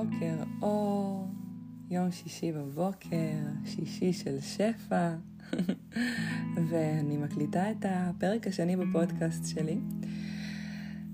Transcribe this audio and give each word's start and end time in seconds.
בבוקר, 0.00 0.34
או 0.62 1.24
יום 1.90 2.10
שישי 2.10 2.52
בבוקר, 2.52 3.36
שישי 3.64 4.12
של 4.12 4.40
שפע, 4.40 5.14
ואני 6.68 7.16
מקליטה 7.16 7.70
את 7.70 7.84
הפרק 7.88 8.46
השני 8.46 8.76
בפודקאסט 8.76 9.46
שלי. 9.46 9.78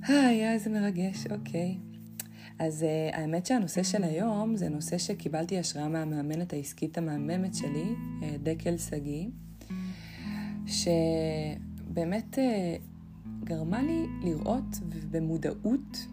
היי, 0.02 0.52
איזה 0.52 0.70
מרגש, 0.70 1.26
אוקיי. 1.30 1.76
אז 2.58 2.82
uh, 2.82 3.16
האמת 3.16 3.46
שהנושא 3.46 3.82
של 3.82 4.04
היום 4.04 4.56
זה 4.56 4.68
נושא 4.68 4.98
שקיבלתי 4.98 5.58
השראה 5.58 5.88
מהמאמנת 5.88 6.52
העסקית 6.52 6.98
המהממת 6.98 7.54
שלי, 7.54 7.94
uh, 8.20 8.24
דקל 8.42 8.76
שגיא, 8.78 9.28
שבאמת 10.66 12.38
uh, 12.38 12.38
גרמה 13.44 13.82
לי 13.82 14.06
לראות 14.22 14.80
במודעות 15.10 16.06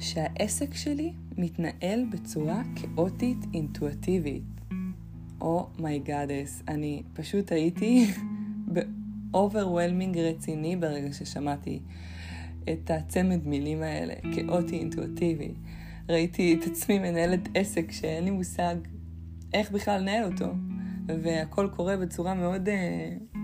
שהעסק 0.00 0.74
שלי 0.74 1.12
מתנהל 1.36 2.04
בצורה 2.10 2.62
כאוטית 2.76 3.38
אינטואטיבית. 3.54 4.42
oh 5.40 5.60
my 5.60 5.80
goddess, 5.80 6.60
oh 6.60 6.70
אני 6.70 7.02
פשוט 7.14 7.52
הייתי 7.52 8.06
ב 9.32 9.39
overwhelming 9.39 10.18
רציני 10.18 10.76
ברגע 10.76 11.12
ששמעתי 11.12 11.80
את 12.72 12.90
הצמד 12.90 13.46
מילים 13.46 13.82
האלה, 13.82 14.14
כאוטי 14.34 14.78
אינטואטיבי. 14.78 15.54
ראיתי 16.08 16.54
את 16.54 16.66
עצמי 16.66 16.98
מנהלת 16.98 17.48
עסק 17.54 17.92
שאין 17.92 18.24
לי 18.24 18.30
מושג 18.30 18.76
איך 19.54 19.70
בכלל 19.70 20.00
לנהל 20.00 20.32
אותו, 20.32 20.46
והכל 21.06 21.68
קורה 21.76 21.96
בצורה 21.96 22.34
מאוד 22.34 22.68
uh, 22.68 23.39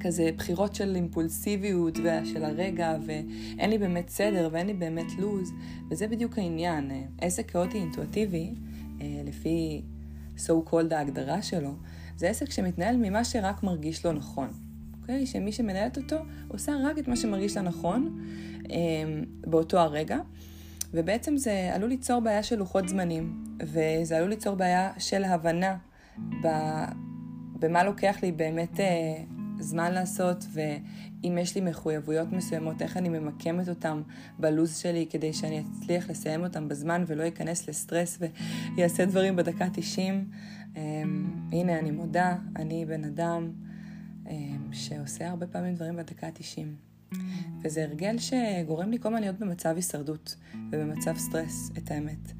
כזה 0.00 0.30
בחירות 0.36 0.74
של 0.74 0.94
אימפולסיביות 0.96 1.98
ושל 1.98 2.44
הרגע, 2.44 2.96
ואין 3.06 3.70
לי 3.70 3.78
באמת 3.78 4.08
סדר 4.08 4.48
ואין 4.52 4.66
לי 4.66 4.74
באמת 4.74 5.06
לוז, 5.18 5.52
וזה 5.90 6.08
בדיוק 6.08 6.38
העניין. 6.38 6.90
עסק 7.20 7.50
כאוטי 7.50 7.78
אינטואטיבי, 7.78 8.54
אה, 9.00 9.22
לפי 9.24 9.82
so 10.36 10.70
called 10.70 10.94
ההגדרה 10.94 11.42
שלו, 11.42 11.70
זה 12.16 12.28
עסק 12.28 12.50
שמתנהל 12.50 12.96
ממה 12.96 13.24
שרק 13.24 13.62
מרגיש 13.62 14.06
לו 14.06 14.12
נכון. 14.12 14.48
אוקיי? 15.00 15.26
שמי 15.26 15.52
שמנהלת 15.52 15.96
אותו 15.96 16.16
עושה 16.48 16.72
רק 16.84 16.98
את 16.98 17.08
מה 17.08 17.16
שמרגיש 17.16 17.56
לה 17.56 17.62
נכון 17.62 18.24
אה, 18.70 18.76
באותו 19.46 19.78
הרגע, 19.78 20.18
ובעצם 20.94 21.36
זה 21.36 21.70
עלול 21.74 21.88
ליצור 21.90 22.20
בעיה 22.20 22.42
של 22.42 22.56
לוחות 22.56 22.88
זמנים, 22.88 23.44
וזה 23.62 24.16
עלול 24.16 24.30
ליצור 24.30 24.54
בעיה 24.54 24.92
של 24.98 25.24
הבנה 25.24 25.76
במה 27.58 27.84
לוקח 27.84 28.16
לי 28.22 28.32
באמת 28.32 28.80
אה, 28.80 29.22
זמן 29.58 29.92
לעשות, 29.92 30.46
ואם 30.52 31.38
יש 31.40 31.54
לי 31.54 31.60
מחויבויות 31.60 32.32
מסוימות, 32.32 32.82
איך 32.82 32.96
אני 32.96 33.08
ממקמת 33.08 33.68
אותם 33.68 34.02
בלוז 34.38 34.76
שלי 34.76 35.06
כדי 35.10 35.32
שאני 35.32 35.62
אצליח 35.62 36.10
לסיים 36.10 36.44
אותם 36.44 36.68
בזמן 36.68 37.04
ולא 37.06 37.28
אכנס 37.28 37.68
לסטרס 37.68 38.18
ויעשה 38.76 39.04
דברים 39.04 39.36
בדקה 39.36 39.66
90. 39.72 40.24
Um, 40.24 40.78
אמ, 40.78 41.26
הנה, 41.52 41.78
אני 41.78 41.90
מודה, 41.90 42.36
אני 42.56 42.84
בן 42.84 43.04
אדם 43.04 43.50
um, 44.24 44.28
שעושה 44.72 45.28
הרבה 45.28 45.46
פעמים 45.46 45.74
דברים 45.74 45.96
בדקה 45.96 46.30
90. 46.34 46.76
וזה 47.62 47.84
הרגל 47.84 48.16
שגורם 48.18 48.90
לי 48.90 48.98
כל 48.98 49.08
הזמן 49.08 49.20
להיות 49.20 49.38
במצב 49.38 49.72
הישרדות 49.76 50.36
ובמצב 50.72 51.16
סטרס, 51.16 51.70
את 51.78 51.90
האמת. 51.90 52.32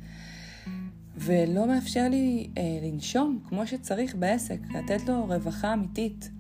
ולא 1.17 1.67
מאפשר 1.67 2.09
לי 2.11 2.51
אה, 2.59 2.63
לנשום 2.83 3.41
כמו 3.49 3.67
שצריך 3.67 4.15
בעסק, 4.15 4.59
לתת 4.75 5.09
לו 5.09 5.25
רווחה 5.25 5.73
אמיתית. 5.73 6.31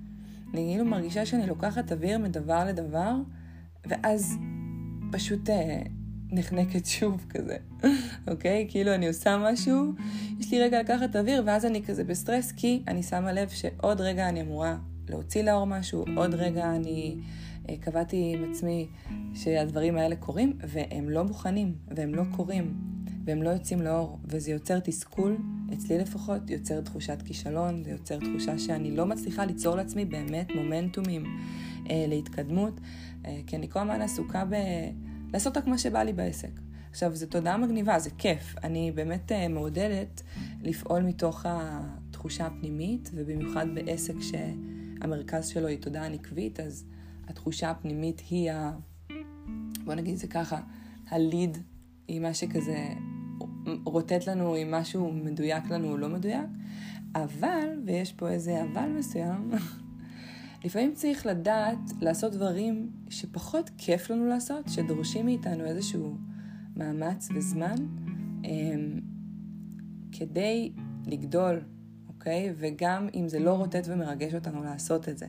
אני 0.55 0.67
כאילו 0.69 0.85
מרגישה 0.85 1.27
שאני 1.27 1.47
לוקחת 1.47 1.93
אוויר 1.93 2.19
מדבר 2.19 2.65
לדבר, 2.65 3.15
ואז 3.87 4.37
פשוט 5.13 5.51
אה, 5.51 5.83
נחנקת 6.31 6.87
שוב 6.87 7.27
כזה, 7.29 7.57
אוקיי? 8.31 8.67
כאילו 8.71 8.95
אני 8.95 9.09
עושה 9.09 9.39
משהו, 9.53 9.93
יש 10.41 10.51
לי 10.51 10.61
רגע 10.63 10.81
לקחת 10.81 11.17
אוויר, 11.17 11.43
ואז 11.47 11.65
אני 11.65 11.83
כזה 11.85 12.05
בסטרס, 12.05 12.53
כי 12.53 12.83
אני 12.89 13.03
שמה 13.03 13.33
לב 13.33 13.49
שעוד 13.49 14.01
רגע 14.01 14.29
אני 14.29 14.41
אמורה 14.41 14.77
להוציא 15.09 15.43
לאור 15.43 15.67
משהו, 15.67 16.05
עוד 16.17 16.35
רגע 16.35 16.77
אני 16.77 17.17
אה, 17.69 17.77
קבעתי 17.81 18.33
עם 18.35 18.51
עצמי 18.51 18.89
שהדברים 19.35 19.97
האלה 19.97 20.17
קורים, 20.17 20.59
והם 20.61 21.11
לא 21.11 21.25
מוכנים, 21.25 21.75
והם 21.89 22.15
לא 22.15 22.23
קורים, 22.37 22.75
והם 23.25 23.43
לא 23.43 23.51
יוצאים 23.51 23.83
לאור, 23.83 24.19
וזה 24.25 24.51
יוצר 24.51 24.79
תסכול 24.81 25.37
אצלי 25.73 25.99
לפחות, 25.99 26.51
יוצר 26.51 26.81
תחושת 26.81 27.23
כישלון, 27.25 27.85
זה 27.85 27.91
יוצר 27.91 28.19
תחושה 28.19 28.59
שאני 28.59 28.97
לא 28.97 29.07
מצליחה 29.07 29.45
ליצור 29.45 29.77
לעצמי 29.77 30.05
באמת 30.05 30.55
מומנטומים 30.55 31.25
אה, 31.91 32.05
להתקדמות, 32.09 32.81
אה, 33.27 33.41
כי 33.47 33.57
אני 33.57 33.69
כל 33.69 33.79
הזמן 33.79 34.03
עסוקה 34.03 34.45
ב... 34.45 34.55
לעשות 35.33 35.57
רק 35.57 35.67
מה 35.67 35.79
שבא 35.79 36.03
לי 36.03 36.13
בעסק. 36.13 36.51
עכשיו, 36.91 37.15
זו 37.15 37.27
תודעה 37.27 37.57
מגניבה, 37.57 37.99
זה 37.99 38.11
כיף. 38.19 38.55
אני 38.65 38.93
באמת 38.95 39.33
אה, 39.33 39.49
מעודדת 39.49 40.23
לפעול 40.63 41.03
מתוך 41.03 41.47
התחושה 41.49 42.47
הפנימית, 42.47 43.11
ובמיוחד 43.15 43.67
בעסק 43.75 44.15
שהמרכז 44.21 45.49
שלו 45.49 45.67
היא 45.67 45.79
תודעה 45.79 46.09
נקבית, 46.09 46.61
אז 46.61 46.85
התחושה 47.29 47.71
הפנימית 47.71 48.23
היא 48.31 48.51
ה... 48.51 48.73
בוא 49.85 49.95
נגיד 49.95 50.17
זה 50.17 50.27
ככה, 50.27 50.61
הליד 51.09 51.59
היא 52.09 52.21
מה 52.21 52.35
שכזה 52.35 52.89
רוטט 53.85 54.29
לנו 54.29 54.57
אם 54.57 54.71
משהו 54.71 55.13
מדויק 55.13 55.71
לנו 55.71 55.91
או 55.91 55.97
לא 55.97 56.09
מדויק, 56.09 56.47
אבל, 57.15 57.81
ויש 57.87 58.13
פה 58.13 58.29
איזה 58.29 58.63
אבל 58.63 58.89
מסוים, 58.89 59.51
לפעמים 60.65 60.95
צריך 60.95 61.27
לדעת 61.27 61.79
לעשות 62.01 62.33
דברים 62.33 62.91
שפחות 63.09 63.71
כיף 63.79 64.11
לנו 64.11 64.27
לעשות, 64.27 64.69
שדורשים 64.69 65.27
מאיתנו 65.27 65.65
איזשהו 65.65 66.17
מאמץ 66.77 67.29
וזמן, 67.35 67.77
אמ, 68.45 69.01
כדי 70.13 70.73
לגדול, 71.07 71.61
אוקיי? 72.09 72.53
וגם 72.57 73.09
אם 73.15 73.29
זה 73.29 73.39
לא 73.39 73.53
רוטט 73.53 73.87
ומרגש 73.87 74.35
אותנו 74.35 74.65
לעשות 74.65 75.09
את 75.09 75.19
זה. 75.19 75.27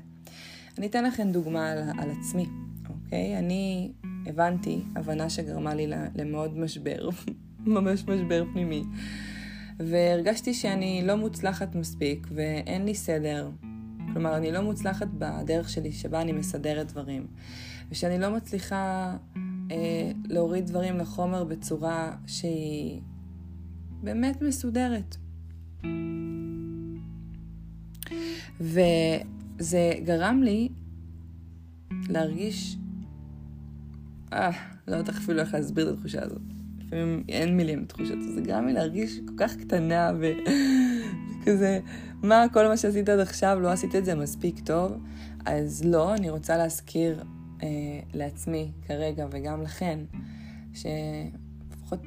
אני 0.77 0.87
אתן 0.87 1.03
לכם 1.03 1.31
דוגמה 1.31 1.71
על, 1.71 1.77
על 1.99 2.11
עצמי, 2.19 2.45
אוקיי? 2.89 3.37
אני 3.39 3.91
הבנתי 4.25 4.81
הבנה 4.95 5.29
שגרמה 5.29 5.75
לי 5.75 5.87
למאוד 6.15 6.57
משבר 6.57 7.09
ממש 7.67 8.03
משבר 8.07 8.43
פנימי. 8.53 8.83
והרגשתי 9.79 10.53
שאני 10.53 11.01
לא 11.05 11.15
מוצלחת 11.15 11.75
מספיק 11.75 12.27
ואין 12.31 12.85
לי 12.85 12.95
סדר. 12.95 13.49
כלומר, 14.13 14.37
אני 14.37 14.51
לא 14.51 14.61
מוצלחת 14.61 15.07
בדרך 15.13 15.69
שלי 15.69 15.91
שבה 15.91 16.21
אני 16.21 16.31
מסדרת 16.31 16.87
דברים. 16.87 17.27
ושאני 17.91 18.19
לא 18.19 18.35
מצליחה 18.35 19.15
אה, 19.71 20.11
להוריד 20.25 20.65
דברים 20.65 20.97
לחומר 20.97 21.43
בצורה 21.43 22.15
שהיא 22.27 23.01
באמת 24.03 24.41
מסודרת. 24.41 25.17
וזה 28.59 29.91
גרם 30.03 30.41
לי 30.43 30.69
להרגיש... 32.09 32.77
אה, 34.33 34.51
לא 34.87 34.95
יודעת 34.95 35.15
אפילו 35.15 35.39
איך 35.39 35.53
להסביר 35.53 35.89
את 35.89 35.93
התחושה 35.93 36.23
הזאת. 36.23 36.41
לפעמים 36.87 37.23
אין 37.29 37.57
מילים 37.57 37.81
לתחושות, 37.81 38.17
זה 38.35 38.41
גרם 38.41 38.67
לי 38.67 38.73
להרגיש 38.73 39.19
כל 39.19 39.33
כך 39.37 39.55
קטנה 39.55 40.11
וכזה, 41.41 41.79
מה, 42.23 42.45
כל 42.53 42.67
מה 42.67 42.77
שעשית 42.77 43.09
עד 43.09 43.19
עכשיו, 43.19 43.57
לא 43.61 43.71
עשית 43.71 43.95
את 43.95 44.05
זה 44.05 44.15
מספיק 44.15 44.59
טוב? 44.59 44.91
אז 45.45 45.85
לא, 45.85 46.13
אני 46.13 46.29
רוצה 46.29 46.57
להזכיר 46.57 47.23
אה, 47.63 47.67
לעצמי 48.13 48.71
כרגע 48.87 49.27
וגם 49.31 49.61
לכן, 49.61 49.99
שלפחות 50.73 52.05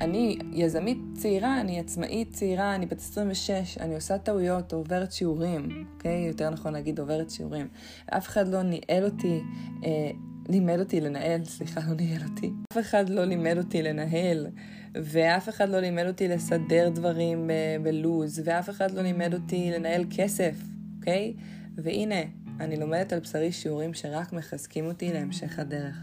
אני 0.00 0.38
יזמית 0.52 0.98
צעירה, 1.14 1.60
אני 1.60 1.80
עצמאית 1.80 2.30
צעירה, 2.32 2.74
אני 2.74 2.86
בת 2.86 2.98
26, 2.98 3.78
אני 3.78 3.94
עושה 3.94 4.18
טעויות, 4.18 4.72
עוברת 4.72 5.12
שיעורים, 5.12 5.86
אוקיי? 5.94 6.26
יותר 6.26 6.50
נכון 6.50 6.72
להגיד 6.72 6.98
עוברת 6.98 7.30
שיעורים. 7.30 7.68
אף 8.06 8.28
אחד 8.28 8.48
לא 8.48 8.62
ניהל 8.62 9.04
אותי 9.04 9.42
אה, 9.84 10.10
לימד 10.50 10.78
אותי 10.78 11.00
לנהל, 11.00 11.44
סליחה, 11.44 11.80
לא 11.88 11.94
ניהל 11.94 12.22
אותי. 12.22 12.52
אף 12.72 12.78
אחד 12.78 13.08
לא 13.08 13.24
לימד 13.24 13.58
אותי 13.58 13.82
לנהל, 13.82 14.46
ואף 14.94 15.48
אחד 15.48 15.68
לא 15.68 15.80
לימד 15.80 16.06
אותי 16.06 16.28
לסדר 16.28 16.88
דברים 16.88 17.50
בלוז, 17.82 18.42
ואף 18.44 18.70
אחד 18.70 18.90
לא 18.90 19.02
לימד 19.02 19.34
אותי 19.34 19.70
לנהל 19.70 20.04
כסף, 20.10 20.54
אוקיי? 20.98 21.34
והנה, 21.76 22.20
אני 22.60 22.76
לומדת 22.76 23.12
על 23.12 23.20
בשרי 23.20 23.52
שיעורים 23.52 23.94
שרק 23.94 24.32
מחזקים 24.32 24.86
אותי 24.86 25.12
להמשך 25.12 25.58
הדרך. 25.58 25.96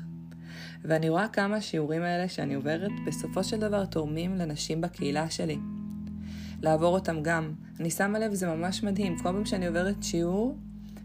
ואני 0.84 1.10
רואה 1.10 1.28
כמה 1.28 1.56
השיעורים 1.56 2.02
האלה 2.02 2.28
שאני 2.28 2.54
עוברת 2.54 2.92
בסופו 3.08 3.44
של 3.44 3.60
דבר 3.60 3.86
תורמים 3.86 4.36
לנשים 4.36 4.82
בקהילה 4.82 5.30
שלי. 5.30 5.58
לעבור 6.62 6.94
אותם 6.94 7.22
גם. 7.22 7.54
אני 7.80 7.90
שמה 7.90 8.20
לב, 8.20 8.34
זה 8.34 8.48
ממש 8.48 8.84
מדהים. 8.84 9.18
כל 9.18 9.24
פעם 9.24 9.46
שאני 9.46 9.68
עוברת 9.68 10.04
שיעור, 10.04 10.58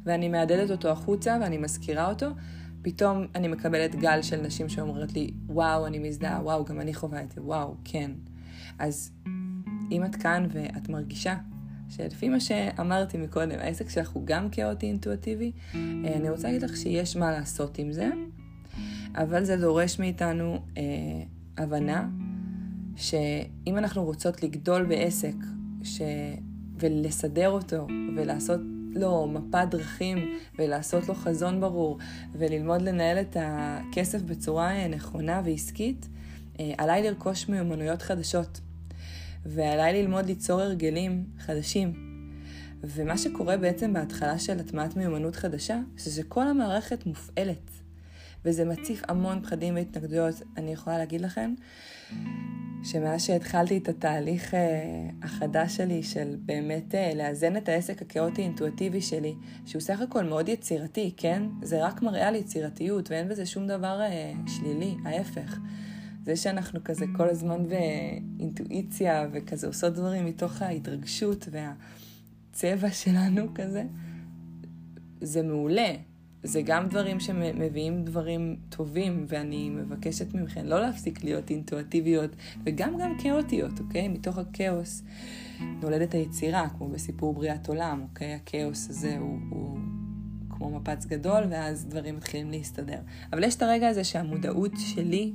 ואני 0.05 0.29
מהדהדת 0.29 0.71
אותו 0.71 0.89
החוצה 0.89 1.39
ואני 1.41 1.59
מזכירה 1.59 2.09
אותו, 2.09 2.27
פתאום 2.83 3.27
אני 3.35 3.49
מקבלת 3.49 3.95
גל 3.95 4.23
של 4.23 4.41
נשים 4.41 4.69
שאומרות 4.69 5.13
לי, 5.13 5.31
וואו, 5.47 5.87
אני 5.87 5.99
מזדהה, 5.99 6.43
וואו, 6.43 6.65
גם 6.65 6.81
אני 6.81 6.95
חווה 6.95 7.23
את 7.23 7.33
זה, 7.33 7.43
וואו, 7.43 7.75
כן. 7.85 8.11
אז 8.79 9.13
אם 9.91 10.05
את 10.05 10.17
כאן 10.17 10.47
ואת 10.53 10.89
מרגישה 10.89 11.37
שלפי 11.89 12.29
מה 12.29 12.41
שאמרתי 12.41 13.19
מקודם, 13.19 13.59
העסק 13.59 13.89
שלך 13.89 14.11
הוא 14.11 14.23
גם 14.27 14.51
כאוטי 14.51 14.87
אינטואטיבי, 14.87 15.53
אה, 15.75 15.79
אני 16.17 16.31
רוצה 16.31 16.49
להגיד 16.49 16.63
לך 16.63 16.77
שיש 16.77 17.17
מה 17.17 17.31
לעשות 17.31 17.79
עם 17.79 17.93
זה, 17.93 18.11
אבל 19.15 19.45
זה 19.45 19.57
דורש 19.57 19.99
מאיתנו 19.99 20.59
אה, 20.77 20.83
הבנה 21.59 22.09
שאם 22.97 23.79
אנחנו 23.79 24.05
רוצות 24.05 24.43
לגדול 24.43 24.85
בעסק 24.85 25.35
ש... 25.83 26.03
ולסדר 26.83 27.51
אותו 27.51 27.87
ולעשות 28.17 28.61
לו 28.95 29.27
מפת 29.27 29.67
דרכים 29.71 30.39
ולעשות 30.59 31.09
לו 31.09 31.15
חזון 31.15 31.61
ברור 31.61 31.99
וללמוד 32.33 32.83
לנהל 32.83 33.21
את 33.21 33.37
הכסף 33.41 34.23
בצורה 34.23 34.89
נכונה 34.89 35.43
ועסקית, 35.45 36.09
אה, 36.61 36.73
עליי 36.79 37.03
לרכוש 37.03 37.49
מיומנויות 37.49 38.03
חדשות. 38.03 38.61
ועליי 39.47 40.03
ללמוד 40.03 40.27
ליצור 40.27 40.61
הרגלים 40.61 41.25
חדשים. 41.39 42.13
ומה 42.85 43.19
שקורה 43.19 43.57
בעצם 43.57 43.93
בהתחלה 43.93 44.39
של 44.39 44.61
הטמעת 44.61 44.97
מיומנות 44.97 45.37
חדשה, 45.37 45.81
זה 45.97 46.23
שכל 46.23 46.49
המערכת 46.49 47.07
מופעלת. 47.07 47.71
וזה 48.45 48.65
מציף 48.65 49.03
המון 49.09 49.43
פחדים 49.43 49.75
והתנגדויות. 49.75 50.35
אני 50.57 50.73
יכולה 50.73 50.99
להגיד 50.99 51.21
לכם 51.21 51.55
שמאז 52.85 53.23
שהתחלתי 53.23 53.79
את 53.79 53.89
התהליך 53.89 54.55
אה, 54.55 55.09
החדש 55.23 55.77
שלי 55.77 56.03
של 56.03 56.37
באמת 56.39 56.95
אה, 56.95 57.13
לאזן 57.15 57.57
את 57.57 57.69
העסק 57.69 58.03
הכאוטי-אינטואטיבי 58.03 59.01
שלי, 59.01 59.35
שהוא 59.67 59.81
סך 59.81 60.01
הכל 60.01 60.25
מאוד 60.25 60.49
יצירתי, 60.49 61.15
כן? 61.17 61.43
זה 61.63 61.85
רק 61.87 62.03
מראה 62.03 62.29
על 62.29 62.35
יצירתיות 62.35 63.11
ואין 63.11 63.29
בזה 63.29 63.47
שום 63.47 63.67
דבר 63.67 64.01
אה, 64.01 64.33
שלילי, 64.47 64.95
ההפך. 65.05 65.59
זה 66.25 66.37
שאנחנו 66.37 66.85
כזה 66.85 67.05
כל 67.17 67.29
הזמן 67.29 67.69
באינטואיציה 67.69 69.29
וכזה 69.33 69.67
עושות 69.67 69.95
דברים 69.95 70.27
מתוך 70.27 70.63
ההתרגשות 70.63 71.49
והצבע 71.51 72.91
שלנו 72.91 73.55
כזה, 73.55 73.85
זה 75.21 75.43
מעולה. 75.43 75.95
זה 76.43 76.63
גם 76.63 76.89
דברים 76.89 77.21
שמביאים 77.21 78.05
דברים 78.05 78.57
טובים, 78.69 79.25
ואני 79.29 79.71
מבקשת 79.71 80.35
מכם 80.35 80.65
לא 80.65 80.81
להפסיק 80.81 81.25
להיות 81.25 81.51
אינטואטיביות, 81.51 82.31
וגם 82.65 82.99
גם 82.99 83.19
כאוטיות, 83.19 83.81
אוקיי? 83.81 84.09
מתוך 84.09 84.39
הכאוס 84.39 85.03
נולדת 85.83 86.15
היצירה, 86.15 86.69
כמו 86.69 86.89
בסיפור 86.89 87.35
בריאת 87.35 87.69
עולם, 87.69 88.05
אוקיי? 88.11 88.35
הכאוס 88.35 88.91
הזה 88.91 89.19
הוא, 89.19 89.39
הוא 89.51 89.79
כמו 90.51 90.71
מפץ 90.71 91.07
גדול, 91.07 91.45
ואז 91.51 91.87
דברים 91.87 92.17
מתחילים 92.17 92.51
להסתדר. 92.51 92.99
אבל 93.33 93.45
יש 93.45 93.57
את 93.57 93.63
הרגע 93.63 93.89
הזה 93.89 94.05
שהמודעות 94.05 94.73
שלי 94.77 95.33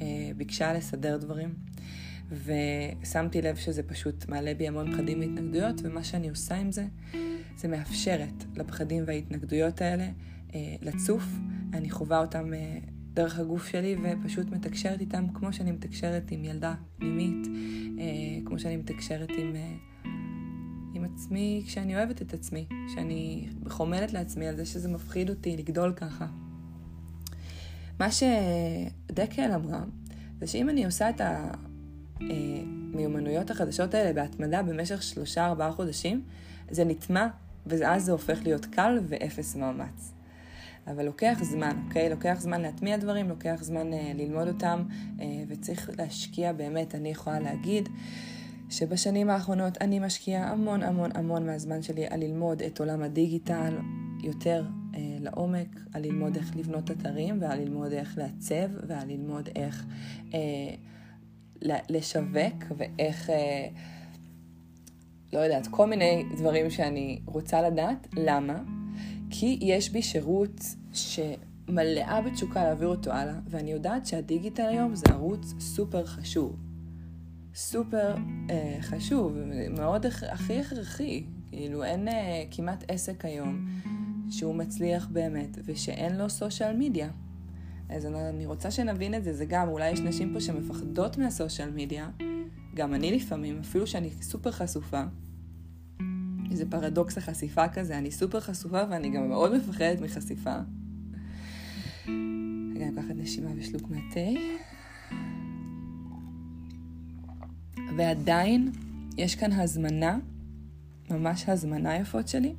אה, 0.00 0.06
ביקשה 0.36 0.72
לסדר 0.72 1.16
דברים, 1.16 1.54
ושמתי 2.32 3.42
לב 3.42 3.56
שזה 3.56 3.82
פשוט 3.82 4.28
מעלה 4.28 4.54
בי 4.54 4.68
המון 4.68 4.92
פחדים 4.92 5.20
והתנגדויות, 5.20 5.74
ומה 5.82 6.04
שאני 6.04 6.28
עושה 6.28 6.54
עם 6.54 6.72
זה, 6.72 6.86
זה 7.56 7.68
מאפשרת 7.68 8.44
לפחדים 8.56 9.04
וההתנגדויות 9.06 9.80
האלה 9.82 10.08
לצוף. 10.82 11.24
אני 11.72 11.90
חווה 11.90 12.18
אותם 12.18 12.54
אה, 12.54 12.78
דרך 13.14 13.38
הגוף 13.38 13.66
שלי 13.66 13.96
ופשוט 14.02 14.46
מתקשרת 14.50 15.00
איתם 15.00 15.24
כמו 15.34 15.52
שאני 15.52 15.72
מתקשרת 15.72 16.30
עם 16.30 16.44
ילדה 16.44 16.74
פנימית, 16.98 17.46
אה, 17.98 18.04
כמו 18.44 18.58
שאני 18.58 18.76
מתקשרת 18.76 19.30
עם, 19.38 19.56
אה, 19.56 19.72
עם 20.94 21.04
עצמי 21.04 21.62
כשאני 21.66 21.96
אוהבת 21.96 22.22
את 22.22 22.34
עצמי, 22.34 22.66
שאני 22.94 23.48
חומלת 23.68 24.12
לעצמי 24.12 24.48
על 24.48 24.56
זה 24.56 24.66
שזה 24.66 24.88
מפחיד 24.88 25.30
אותי 25.30 25.56
לגדול 25.56 25.92
ככה. 25.92 26.26
מה 28.00 28.08
שדקל 28.12 29.52
אמרה, 29.54 29.84
זה 30.40 30.46
שאם 30.46 30.70
אני 30.70 30.84
עושה 30.84 31.10
את 31.10 31.20
המיומנויות 32.20 33.50
החדשות 33.50 33.94
האלה 33.94 34.12
בהתמדה 34.12 34.62
במשך 34.62 35.02
שלושה-ארבעה 35.02 35.72
חודשים, 35.72 36.22
זה 36.70 36.84
נטמע, 36.84 37.26
ואז 37.66 38.04
זה 38.04 38.12
הופך 38.12 38.38
להיות 38.42 38.66
קל 38.66 38.98
ואפס 39.08 39.56
מאמץ. 39.56 40.17
אבל 40.90 41.04
לוקח 41.04 41.38
זמן, 41.42 41.82
אוקיי? 41.86 42.10
לוקח 42.10 42.36
זמן 42.40 42.60
להטמיע 42.60 42.96
דברים, 42.96 43.28
לוקח 43.28 43.58
זמן 43.62 43.92
אה, 43.92 44.12
ללמוד 44.14 44.48
אותם, 44.48 44.82
אה, 45.20 45.26
וצריך 45.48 45.90
להשקיע 45.98 46.52
באמת, 46.52 46.94
אני 46.94 47.08
יכולה 47.08 47.40
להגיד. 47.40 47.88
שבשנים 48.70 49.30
האחרונות 49.30 49.78
אני 49.80 49.98
משקיעה 49.98 50.50
המון 50.50 50.82
המון 50.82 51.10
המון 51.14 51.46
מהזמן 51.46 51.82
שלי 51.82 52.06
על 52.06 52.20
ללמוד 52.20 52.62
את 52.62 52.80
עולם 52.80 53.02
הדיגיטל 53.02 53.78
יותר 54.22 54.64
אה, 54.94 55.00
לעומק, 55.20 55.68
על 55.94 56.02
ללמוד 56.02 56.36
איך 56.36 56.56
לבנות 56.56 56.90
אתרים 56.90 57.38
ועל 57.40 57.58
ללמוד 57.60 57.92
איך 57.92 58.18
לעצב 58.18 58.68
ועל 58.86 59.08
ללמוד 59.08 59.48
איך 59.56 59.86
אה, 60.34 60.40
לשווק 61.88 62.64
ואיך, 62.76 63.30
אה, 63.30 63.68
לא 65.32 65.38
יודעת, 65.38 65.66
כל 65.66 65.86
מיני 65.86 66.24
דברים 66.36 66.70
שאני 66.70 67.20
רוצה 67.26 67.62
לדעת. 67.62 68.06
למה? 68.16 68.77
כי 69.30 69.58
יש 69.60 69.90
בי 69.90 70.02
שירות 70.02 70.60
שמלאה 70.92 72.20
בתשוקה 72.20 72.64
להעביר 72.64 72.88
אותו 72.88 73.12
הלאה, 73.12 73.38
ואני 73.48 73.72
יודעת 73.72 74.06
שהדיגיטל 74.06 74.66
היום 74.68 74.94
זה 74.94 75.04
ערוץ 75.12 75.54
סופר 75.60 76.06
חשוב. 76.06 76.56
סופר 77.54 78.14
אה, 78.50 78.78
חשוב, 78.80 79.36
מאוד 79.70 80.06
הכי 80.06 80.58
הכרחי. 80.58 81.24
כאילו, 81.50 81.84
אין 81.84 82.08
אה, 82.08 82.44
כמעט 82.50 82.84
עסק 82.88 83.24
היום 83.24 83.66
שהוא 84.30 84.54
מצליח 84.54 85.08
באמת, 85.12 85.58
ושאין 85.64 86.16
לו 86.16 86.30
סושיאל 86.30 86.76
מדיה. 86.76 87.10
אז 87.88 88.06
אני 88.06 88.46
רוצה 88.46 88.70
שנבין 88.70 89.14
את 89.14 89.24
זה, 89.24 89.32
זה 89.32 89.44
גם, 89.44 89.68
אולי 89.68 89.90
יש 89.90 90.00
נשים 90.00 90.32
פה 90.34 90.40
שמפחדות 90.40 91.18
מהסושיאל 91.18 91.70
מדיה, 91.70 92.10
גם 92.74 92.94
אני 92.94 93.16
לפעמים, 93.16 93.58
אפילו 93.60 93.86
שאני 93.86 94.10
סופר 94.10 94.50
חשופה. 94.50 95.02
איזה 96.50 96.70
פרדוקס 96.70 97.18
החשיפה 97.18 97.68
כזה, 97.68 97.98
אני 97.98 98.10
סופר 98.10 98.40
חשופה 98.40 98.82
ואני 98.90 99.10
גם 99.10 99.28
מאוד 99.28 99.56
מפחדת 99.56 100.00
מחשיפה. 100.00 100.56
רגע, 102.74 102.86
אני 102.86 102.96
לוקחת 102.96 103.14
נשימה 103.16 103.50
ושלוק 103.56 103.82
מהתה. 103.90 104.40
ועדיין 107.96 108.72
יש 109.16 109.34
כאן 109.34 109.52
הזמנה, 109.52 110.18
ממש 111.10 111.48
הזמנה 111.48 111.96
יפות 111.96 112.28
שלי, 112.28 112.54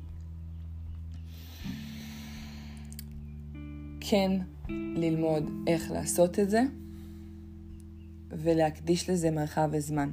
כן 4.00 4.40
ללמוד 4.96 5.50
איך 5.66 5.90
לעשות 5.90 6.38
את 6.38 6.50
זה 6.50 6.62
ולהקדיש 8.30 9.10
לזה 9.10 9.30
מרחב 9.30 9.68
וזמן. 9.72 10.10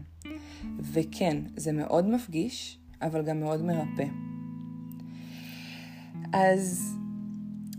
וכן, 0.82 1.38
זה 1.56 1.72
מאוד 1.72 2.08
מפגיש, 2.08 2.80
אבל 3.02 3.26
גם 3.26 3.40
מאוד 3.40 3.62
מרפא. 3.62 4.06
אז 6.34 6.96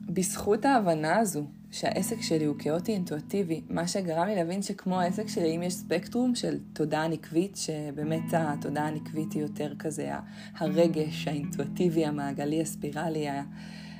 בזכות 0.06 0.64
ההבנה 0.64 1.16
הזו 1.16 1.44
שהעסק 1.70 2.20
שלי 2.20 2.44
הוא 2.44 2.56
כאוטי 2.58 2.92
אינטואטיבי, 2.92 3.62
מה 3.70 3.88
שגרם 3.88 4.26
לי 4.26 4.36
להבין 4.36 4.62
שכמו 4.62 5.00
העסק 5.00 5.28
שלי, 5.28 5.56
אם 5.56 5.62
יש 5.62 5.74
ספקטרום 5.74 6.34
של 6.34 6.58
תודעה 6.72 7.08
נקבית, 7.08 7.56
שבאמת 7.56 8.22
התודעה 8.32 8.88
הנקבית 8.88 9.32
היא 9.32 9.42
יותר 9.42 9.74
כזה 9.78 10.12
הרגש 10.56 11.28
האינטואטיבי, 11.28 12.06
המעגלי, 12.06 12.62
הספירלי, 12.62 13.26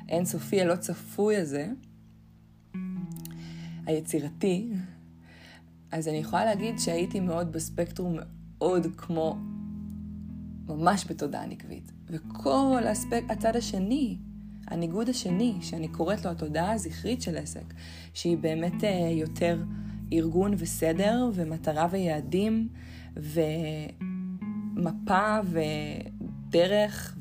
האינסופי, 0.09 0.61
הלא 0.61 0.77
צפוי 0.77 1.37
הזה, 1.37 1.69
היצירתי, 3.87 4.73
אז 5.93 6.09
אני 6.09 6.17
יכולה 6.17 6.45
להגיד 6.45 6.79
שהייתי 6.79 7.21
מאוד 7.21 7.53
בספקטרום 7.53 8.17
מאוד 8.59 8.87
כמו, 8.97 9.37
ממש 10.69 11.07
בתודעה 11.09 11.47
נקבית. 11.47 11.93
וכל 12.07 12.83
הספק, 12.87 13.23
הצד 13.29 13.57
השני, 13.57 14.19
הניגוד 14.67 15.09
השני, 15.09 15.55
שאני 15.61 15.89
קוראת 15.89 16.25
לו 16.25 16.31
התודעה 16.31 16.73
הזכרית 16.73 17.23
של 17.23 17.37
עסק, 17.37 17.75
שהיא 18.15 18.39
באמת 18.39 18.85
אה, 18.85 19.11
יותר 19.13 19.63
ארגון 20.13 20.55
וסדר 20.59 21.31
ומטרה 21.35 21.87
ויעדים 21.91 22.69
ומפה 24.77 25.39
ודרך 25.45 27.17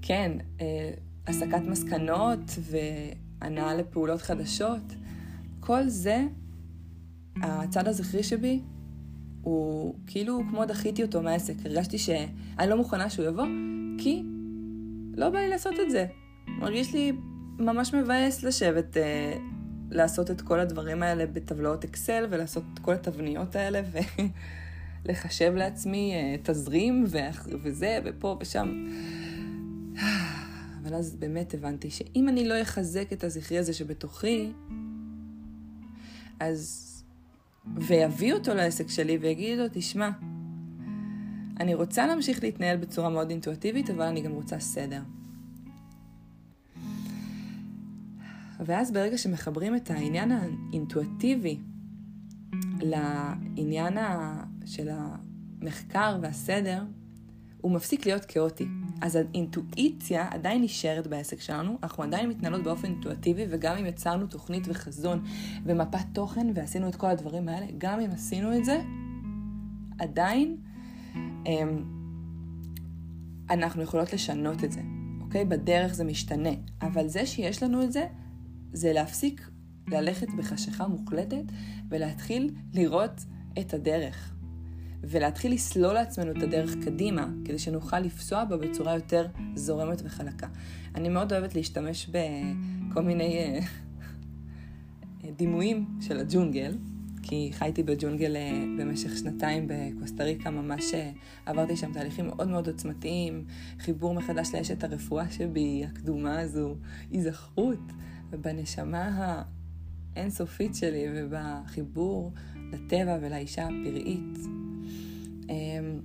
וכן, 0.00 0.38
אה, 0.60 0.90
הסקת 1.26 1.62
מסקנות 1.66 2.58
והנאה 2.60 3.74
לפעולות 3.74 4.22
חדשות. 4.22 4.94
כל 5.60 5.88
זה, 5.88 6.26
הצד 7.42 7.88
הזכרי 7.88 8.22
שבי, 8.22 8.60
הוא 9.48 9.94
כאילו 10.06 10.42
כמו 10.50 10.64
דחיתי 10.64 11.02
אותו 11.02 11.22
מהעסק. 11.22 11.54
הרגשתי 11.64 11.98
שאני 11.98 12.68
לא 12.68 12.76
מוכנה 12.76 13.10
שהוא 13.10 13.26
יבוא, 13.26 13.46
כי 13.98 14.22
לא 15.16 15.30
בא 15.30 15.38
לי 15.38 15.48
לעשות 15.48 15.74
את 15.80 15.90
זה. 15.90 16.06
מרגיש 16.48 16.94
לי 16.94 17.12
ממש 17.58 17.94
מבאס 17.94 18.42
לשבת, 18.42 18.96
אה, 18.96 19.36
לעשות 19.90 20.30
את 20.30 20.40
כל 20.40 20.60
הדברים 20.60 21.02
האלה 21.02 21.26
בטבלאות 21.26 21.84
אקסל 21.84 22.26
ולעשות 22.30 22.62
את 22.74 22.78
כל 22.78 22.92
התבניות 22.92 23.56
האלה 23.56 23.80
ולחשב 25.04 25.52
לעצמי 25.60 26.14
אה, 26.14 26.36
תזרים 26.42 27.04
ו- 27.08 27.58
וזה 27.62 27.98
ופה 28.04 28.36
ושם. 28.40 28.88
אבל 30.82 30.94
אז 30.94 31.16
באמת 31.16 31.54
הבנתי 31.54 31.90
שאם 31.90 32.28
אני 32.28 32.48
לא 32.48 32.62
אחזק 32.62 33.12
את 33.12 33.24
הזכרי 33.24 33.58
הזה 33.58 33.72
שבתוכי, 33.72 34.52
אז... 36.40 36.84
ויביא 37.76 38.32
אותו 38.32 38.54
לעסק 38.54 38.88
שלי 38.88 39.18
ויגיד 39.18 39.58
לו, 39.58 39.64
תשמע, 39.72 40.10
אני 41.60 41.74
רוצה 41.74 42.06
להמשיך 42.06 42.42
להתנהל 42.42 42.76
בצורה 42.76 43.08
מאוד 43.08 43.30
אינטואטיבית, 43.30 43.90
אבל 43.90 44.02
אני 44.02 44.20
גם 44.20 44.32
רוצה 44.32 44.58
סדר. 44.58 45.02
ואז 48.60 48.92
ברגע 48.92 49.18
שמחברים 49.18 49.76
את 49.76 49.90
העניין 49.90 50.32
האינטואטיבי 50.32 51.58
לעניין. 52.80 53.98
של 54.68 54.88
המחקר 54.90 56.18
והסדר, 56.22 56.84
הוא 57.60 57.72
מפסיק 57.72 58.06
להיות 58.06 58.24
כאוטי. 58.24 58.68
אז 59.00 59.16
האינטואיציה 59.16 60.28
עדיין 60.30 60.62
נשארת 60.62 61.06
בעסק 61.06 61.40
שלנו, 61.40 61.78
אנחנו 61.82 62.02
עדיין 62.02 62.28
מתנהלות 62.28 62.62
באופן 62.62 62.84
אינטואטיבי, 62.84 63.46
וגם 63.50 63.76
אם 63.76 63.86
יצרנו 63.86 64.26
תוכנית 64.26 64.64
וחזון 64.68 65.24
ומפת 65.64 66.04
תוכן 66.12 66.46
ועשינו 66.54 66.88
את 66.88 66.96
כל 66.96 67.06
הדברים 67.06 67.48
האלה, 67.48 67.66
גם 67.78 68.00
אם 68.00 68.10
עשינו 68.10 68.56
את 68.56 68.64
זה, 68.64 68.80
עדיין 69.98 70.56
אמ, 71.46 71.84
אנחנו 73.50 73.82
יכולות 73.82 74.12
לשנות 74.12 74.64
את 74.64 74.72
זה, 74.72 74.80
אוקיי? 75.20 75.44
בדרך 75.44 75.94
זה 75.94 76.04
משתנה, 76.04 76.50
אבל 76.82 77.08
זה 77.08 77.26
שיש 77.26 77.62
לנו 77.62 77.82
את 77.82 77.92
זה, 77.92 78.06
זה 78.72 78.92
להפסיק 78.92 79.50
ללכת 79.88 80.28
בחשיכה 80.38 80.88
מוחלטת 80.88 81.44
ולהתחיל 81.88 82.54
לראות 82.74 83.24
את 83.60 83.74
הדרך. 83.74 84.37
ולהתחיל 85.02 85.52
לסלול 85.52 85.94
לעצמנו 85.94 86.30
את 86.30 86.42
הדרך 86.42 86.74
קדימה, 86.84 87.28
כדי 87.44 87.58
שנוכל 87.58 88.00
לפסוע 88.00 88.44
בה 88.44 88.56
בצורה 88.56 88.94
יותר 88.94 89.26
זורמת 89.54 90.02
וחלקה. 90.04 90.46
אני 90.94 91.08
מאוד 91.08 91.32
אוהבת 91.32 91.54
להשתמש 91.54 92.10
בכל 92.10 93.02
מיני 93.02 93.38
אה, 95.24 95.30
דימויים 95.36 95.86
של 96.00 96.18
הג'ונגל, 96.18 96.76
כי 97.22 97.50
חייתי 97.52 97.82
בג'ונגל 97.82 98.36
אה, 98.36 98.64
במשך 98.78 99.16
שנתיים 99.16 99.66
בקוסטה 99.68 100.24
ריקה, 100.24 100.50
ממש 100.50 100.94
אה, 100.94 101.10
עברתי 101.46 101.76
שם 101.76 101.92
תהליכים 101.92 102.26
מאוד 102.26 102.48
מאוד 102.48 102.66
עוצמתיים, 102.66 103.44
חיבור 103.78 104.14
מחדש 104.14 104.54
לאשת 104.54 104.84
הרפואה 104.84 105.30
שבי, 105.30 105.84
הקדומה 105.84 106.40
הזו, 106.40 106.74
היזכרות, 107.10 107.92
ובנשמה 108.30 109.42
האינסופית 110.16 110.74
שלי 110.74 111.04
ובחיבור 111.14 112.32
לטבע 112.72 113.18
ולאישה 113.22 113.64
הפראית. 113.64 114.67
אמ, 115.48 116.00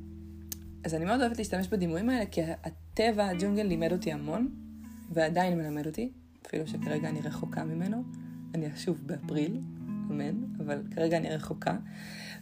אז 0.83 0.93
אני 0.93 1.05
מאוד 1.05 1.21
אוהבת 1.21 1.37
להשתמש 1.37 1.67
בדימויים 1.67 2.09
האלה, 2.09 2.25
כי 2.25 2.41
הטבע, 2.43 3.27
הג'ונגל 3.27 3.63
לימד 3.63 3.91
אותי 3.91 4.11
המון, 4.11 4.47
ועדיין 5.11 5.57
מלמד 5.57 5.85
אותי, 5.87 6.11
אפילו 6.47 6.67
שכרגע 6.67 7.09
אני 7.09 7.21
רחוקה 7.21 7.63
ממנו. 7.63 8.03
אני 8.55 8.73
אשוב 8.73 8.97
באפריל, 9.05 9.61
אמן, 10.11 10.43
אבל 10.59 10.83
כרגע 10.95 11.17
אני 11.17 11.29
רחוקה. 11.29 11.77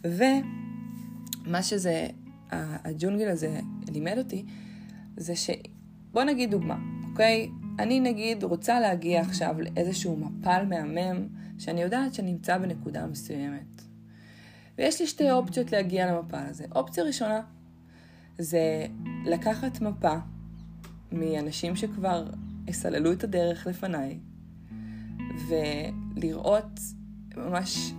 ומה 0.04 1.62
שזה, 1.62 2.06
הג'ונגל 2.50 3.28
הזה 3.28 3.60
לימד 3.92 4.18
אותי, 4.18 4.44
זה 5.16 5.36
ש... 5.36 5.50
בוא 6.12 6.24
נגיד 6.24 6.50
דוגמה, 6.50 6.78
אוקיי? 7.10 7.48
אני 7.78 8.00
נגיד 8.00 8.44
רוצה 8.44 8.80
להגיע 8.80 9.20
עכשיו 9.20 9.56
לאיזשהו 9.60 10.16
מפל 10.16 10.64
מהמם, 10.68 11.28
שאני 11.58 11.82
יודעת 11.82 12.14
שנמצא 12.14 12.58
בנקודה 12.58 13.06
מסוימת. 13.06 13.81
ויש 14.78 15.00
לי 15.00 15.06
שתי 15.06 15.30
אופציות 15.30 15.72
להגיע 15.72 16.12
למפה 16.12 16.40
הזה. 16.40 16.64
אופציה 16.74 17.04
ראשונה 17.04 17.40
זה 18.38 18.86
לקחת 19.26 19.80
מפה 19.80 20.14
מאנשים 21.12 21.76
שכבר 21.76 22.26
סללו 22.70 23.12
את 23.12 23.24
הדרך 23.24 23.66
לפניי, 23.66 24.18
ולראות 25.48 26.80
ממש 27.36 27.92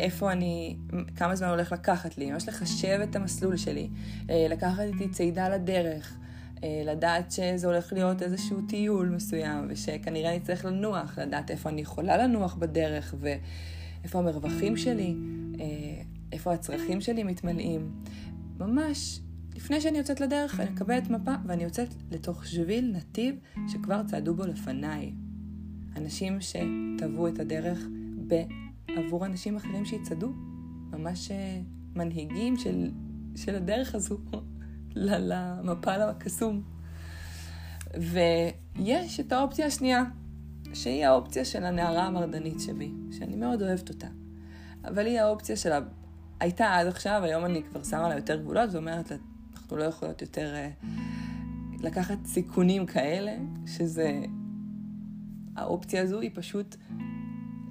איפה 0.00 0.32
אני, 0.32 0.76
כמה 1.16 1.36
זמן 1.36 1.48
הולך 1.48 1.72
לקחת 1.72 2.18
לי, 2.18 2.30
ממש 2.30 2.48
לחשב 2.48 2.98
את 3.02 3.16
המסלול 3.16 3.56
שלי, 3.56 3.88
אה, 4.30 4.46
לקחת 4.50 4.82
איתי 4.82 5.08
צעידה 5.08 5.48
לדרך, 5.48 6.18
אה, 6.64 6.82
לדעת 6.86 7.32
שזה 7.32 7.66
הולך 7.66 7.92
להיות 7.92 8.22
איזשהו 8.22 8.62
טיול 8.68 9.08
מסוים, 9.08 9.66
ושכנראה 9.68 10.30
אני 10.30 10.40
צריך 10.40 10.64
לנוח, 10.64 11.18
לדעת 11.18 11.50
איפה 11.50 11.68
אני 11.68 11.80
יכולה 11.80 12.16
לנוח 12.16 12.54
בדרך, 12.54 13.14
ואיפה 13.20 14.18
המרווחים 14.18 14.76
שלי, 14.76 15.14
אה, 15.60 15.66
איפה 16.32 16.52
הצרכים 16.52 17.00
שלי 17.00 17.22
מתמלאים. 17.22 17.90
ממש, 18.58 19.20
לפני 19.56 19.80
שאני 19.80 19.98
יוצאת 19.98 20.20
לדרך, 20.20 20.60
אני 20.60 20.70
מקבלת 20.70 21.10
מפה 21.10 21.32
ואני 21.46 21.64
יוצאת 21.64 21.88
לתוך 22.10 22.46
שביל 22.46 22.92
נתיב 22.96 23.34
שכבר 23.68 24.02
צעדו 24.06 24.34
בו 24.34 24.46
לפניי. 24.46 25.12
אנשים 25.96 26.38
שטבעו 26.40 27.28
את 27.28 27.38
הדרך 27.38 27.78
בעבור 28.16 29.26
אנשים 29.26 29.56
אחרים 29.56 29.84
שיצעדו. 29.84 30.32
ממש 30.90 31.30
אה, 31.30 31.60
מנהיגים 31.94 32.56
של, 32.56 32.90
של 33.36 33.54
הדרך 33.54 33.94
הזו 33.94 34.18
למפל 34.94 36.00
הקסום. 36.00 36.62
ויש 37.94 39.20
את 39.20 39.32
האופציה 39.32 39.66
השנייה, 39.66 40.04
שהיא 40.74 41.06
האופציה 41.06 41.44
של 41.44 41.64
הנערה 41.64 42.04
המרדנית 42.04 42.60
שבי, 42.60 42.92
שאני 43.18 43.36
מאוד 43.36 43.62
אוהבת 43.62 43.88
אותה. 43.88 44.08
אבל 44.84 45.06
היא 45.06 45.20
האופציה 45.20 45.56
של 45.56 45.72
הייתה 46.42 46.74
עד 46.74 46.86
עכשיו, 46.86 47.20
היום 47.24 47.44
אני 47.44 47.62
כבר 47.62 47.82
שמה 47.82 48.08
לה 48.08 48.14
יותר 48.14 48.36
גבולות 48.36 48.70
ואומרת 48.72 49.10
לה, 49.10 49.16
אנחנו 49.54 49.76
לא 49.76 49.84
יכולות 49.84 50.22
יותר 50.22 50.54
uh, 50.54 50.86
לקחת 51.82 52.18
סיכונים 52.24 52.86
כאלה, 52.86 53.32
שזה... 53.66 54.20
האופציה 55.56 56.02
הזו 56.02 56.20
היא 56.20 56.30
פשוט 56.34 56.76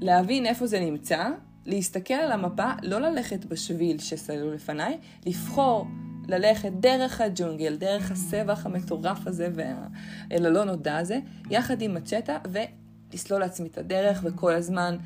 להבין 0.01 0.45
איפה 0.45 0.67
זה 0.67 0.79
נמצא, 0.79 1.29
להסתכל 1.65 2.13
על 2.13 2.31
המפה, 2.31 2.71
לא 2.81 2.99
ללכת 2.99 3.45
בשביל 3.45 3.99
שסללו 3.99 4.53
לפניי, 4.53 4.97
לבחור 5.25 5.87
ללכת 6.27 6.71
דרך 6.79 7.21
הג'ונגל, 7.21 7.75
דרך 7.75 8.11
הסבך 8.11 8.65
המטורף 8.65 9.27
הזה 9.27 9.49
ואל 9.53 10.45
הלא 10.45 10.63
נודע 10.63 10.97
הזה, 10.97 11.19
יחד 11.49 11.81
עם 11.81 11.93
מצ'טה, 11.93 12.37
ולסלול 12.51 13.39
לעצמי 13.39 13.67
את 13.67 13.77
הדרך, 13.77 14.21
וכל 14.23 14.53
הזמן 14.53 14.97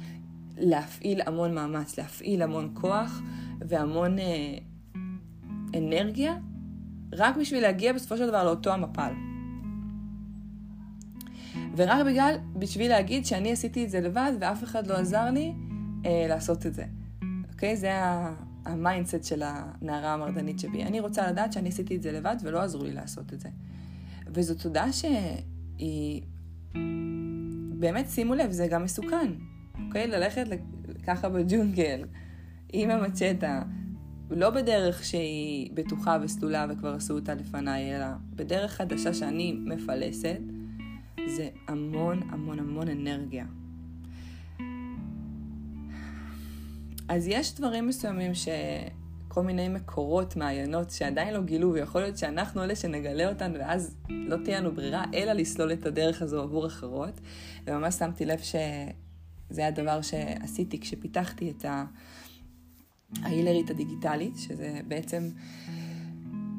להפעיל 0.57 1.22
המון 1.25 1.55
מאמץ, 1.55 1.98
להפעיל 1.98 2.41
המון 2.41 2.72
כוח, 2.74 3.22
והמון 3.62 4.19
אה, 4.19 4.57
אנרגיה, 5.77 6.38
רק 7.13 7.38
בשביל 7.38 7.62
להגיע 7.62 7.93
בסופו 7.93 8.17
של 8.17 8.27
דבר 8.27 8.43
לאותו 8.43 8.74
המפל. 8.74 9.12
ורק 11.75 12.05
בגלל, 12.05 12.35
בשביל 12.53 12.91
להגיד 12.91 13.25
שאני 13.25 13.51
עשיתי 13.51 13.85
את 13.85 13.89
זה 13.89 14.01
לבד 14.01 14.31
ואף 14.39 14.63
אחד 14.63 14.88
לא 14.88 14.93
עזר 14.93 15.31
לי 15.31 15.53
אה, 16.05 16.25
לעשות 16.29 16.65
את 16.65 16.74
זה. 16.74 16.85
אוקיי? 17.53 17.77
זה 17.77 17.91
ה 18.65 18.73
mindset 18.73 19.24
של 19.24 19.43
הנערה 19.45 20.13
המרדנית 20.13 20.59
שבי. 20.59 20.83
אני 20.83 21.00
רוצה 21.00 21.31
לדעת 21.31 21.53
שאני 21.53 21.69
עשיתי 21.69 21.95
את 21.95 22.01
זה 22.01 22.12
לבד 22.12 22.35
ולא 22.41 22.59
עזרו 22.59 22.83
לי 22.83 22.93
לעשות 22.93 23.33
את 23.33 23.39
זה. 23.39 23.50
וזו 24.27 24.55
תודעה 24.55 24.86
שהיא... 24.91 26.21
באמת, 27.79 28.09
שימו 28.09 28.35
לב, 28.35 28.51
זה 28.51 28.67
גם 28.67 28.83
מסוכן. 28.83 29.31
אוקיי? 29.88 30.07
ללכת 30.07 30.45
ככה 31.07 31.29
בג'ונגל. 31.29 32.03
עם 32.77 32.89
המצ'טה, 32.89 33.62
לא 34.29 34.50
בדרך 34.50 35.05
שהיא 35.05 35.72
בטוחה 35.74 36.17
וסלולה 36.22 36.65
וכבר 36.70 36.94
עשו 36.94 37.13
אותה 37.13 37.34
לפניי, 37.34 37.96
אלא 37.96 38.05
בדרך 38.36 38.72
חדשה 38.72 39.13
שאני 39.13 39.53
מפלסת, 39.53 40.39
זה 41.27 41.50
המון 41.67 42.22
המון 42.29 42.60
המון 42.60 42.88
אנרגיה. 42.88 43.46
אז 47.08 47.27
יש 47.27 47.55
דברים 47.55 47.88
מסוימים 47.88 48.32
שכל 48.34 49.44
מיני 49.44 49.70
מקורות, 49.70 50.36
מעיינות, 50.36 50.91
שעדיין 50.91 51.34
לא 51.34 51.41
גילו, 51.41 51.74
ויכול 51.74 52.01
להיות 52.01 52.17
שאנחנו 52.17 52.63
אלה 52.63 52.75
שנגלה 52.75 53.29
אותן, 53.29 53.53
ואז 53.60 53.96
לא 54.10 54.38
תהיה 54.44 54.60
לנו 54.60 54.72
ברירה 54.72 55.03
אלא 55.13 55.34
לסלול 55.34 55.74
את 55.74 55.86
הדרך 55.86 56.22
הזו 56.22 56.41
עבור 56.41 56.67
אחרות. 56.67 57.22
וממש 57.67 57.96
שמתי 57.96 58.25
לב 58.25 58.39
שזה 58.39 59.67
הדבר 59.67 60.01
שעשיתי 60.01 60.79
כשפיתחתי 60.79 61.53
את 61.58 61.65
ה... 61.65 61.86
ההילרית 63.24 63.69
הדיגיטלית, 63.69 64.38
שזה 64.38 64.79
בעצם 64.88 65.29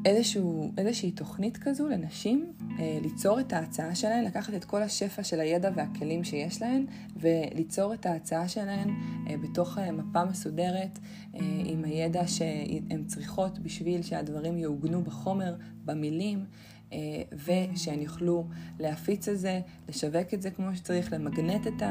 איזשהו, 0.06 0.72
איזושהי 0.78 1.10
תוכנית 1.10 1.56
כזו 1.56 1.88
לנשים, 1.88 2.52
אה, 2.78 2.98
ליצור 3.02 3.40
את 3.40 3.52
ההצעה 3.52 3.94
שלהן, 3.94 4.24
לקחת 4.24 4.54
את 4.54 4.64
כל 4.64 4.82
השפע 4.82 5.22
של 5.22 5.40
הידע 5.40 5.70
והכלים 5.74 6.24
שיש 6.24 6.62
להן, 6.62 6.86
וליצור 7.16 7.94
את 7.94 8.06
ההצעה 8.06 8.48
שלהן 8.48 8.90
אה, 9.30 9.36
בתוך 9.36 9.78
אה, 9.78 9.92
מפה 9.92 10.24
מסודרת, 10.24 10.98
אה, 11.34 11.40
עם 11.64 11.84
הידע 11.84 12.26
שהן 12.26 13.04
צריכות 13.06 13.58
בשביל 13.58 14.02
שהדברים 14.02 14.58
יעוגנו 14.58 15.02
בחומר, 15.02 15.54
במילים. 15.84 16.44
אה, 16.92 16.98
ושהן 17.46 18.00
יוכלו 18.00 18.46
להפיץ 18.78 19.28
את 19.28 19.38
זה, 19.38 19.60
לשווק 19.88 20.34
את 20.34 20.42
זה 20.42 20.50
כמו 20.50 20.76
שצריך, 20.76 21.12
למגנט 21.12 21.66
את 21.66 21.82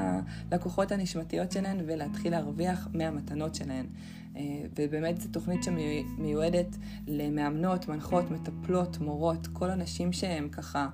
הלקוחות 0.51 0.91
הנשמתיות 0.91 1.51
שלהן 1.51 1.77
ולהתחיל 1.85 2.31
להרוויח 2.31 2.87
מהמתנות 2.93 3.55
שלהן. 3.55 3.85
אה, 4.37 4.41
ובאמת 4.79 5.21
זו 5.21 5.29
תוכנית 5.31 5.63
שמיועדת 5.63 6.77
למאמנות, 7.07 7.87
מנחות, 7.87 8.31
מטפלות, 8.31 8.97
מורות, 8.99 9.47
כל 9.47 9.69
הנשים 9.69 10.13
שהן 10.13 10.49
ככה 10.49 10.87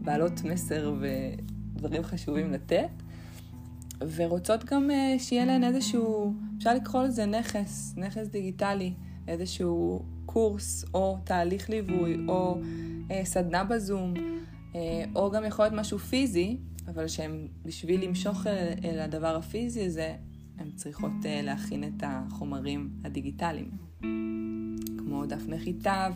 בעלות 0.00 0.44
מסר 0.44 0.94
ודברים 1.00 2.02
חשובים 2.02 2.52
לתת, 2.52 2.90
ורוצות 4.14 4.64
גם 4.64 4.90
אה, 4.90 5.14
שיהיה 5.18 5.44
להן 5.44 5.64
איזשהו, 5.64 6.34
אפשר 6.58 6.74
לקרוא 6.74 7.02
לזה 7.02 7.26
נכס, 7.26 7.94
נכס 7.96 8.26
דיגיטלי, 8.26 8.92
איזשהו 9.28 10.02
קורס 10.26 10.84
או 10.94 11.18
תהליך 11.24 11.70
ליווי 11.70 12.16
או 12.28 12.58
סדנה 13.24 13.64
בזום, 13.64 14.14
אה, 14.74 15.04
או 15.14 15.30
גם 15.30 15.44
יכול 15.44 15.64
להיות 15.64 15.74
משהו 15.74 15.98
פיזי, 15.98 16.56
אבל 16.88 17.08
שהם 17.08 17.48
בשביל 17.64 18.04
למשוך 18.04 18.46
אל, 18.46 18.72
אל 18.84 18.98
הדבר 18.98 19.36
הפיזי 19.36 19.84
הזה, 19.84 20.16
הן 20.58 20.70
צריכות 20.76 21.12
להכין 21.24 21.84
את 21.84 22.02
החומרים 22.06 22.90
הדיגיטליים, 23.04 23.70
כמו 24.98 25.26
דף 25.26 25.42
נחיתה 25.48 26.08